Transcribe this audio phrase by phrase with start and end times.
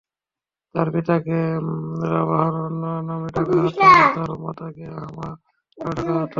[0.75, 1.39] তাঁর পিতাকে
[2.11, 2.45] রাবাহ
[3.07, 5.27] নামে ডাকা হত আর তাঁর মাতাকে হামামা
[5.77, 6.29] নামে ডাকা হত।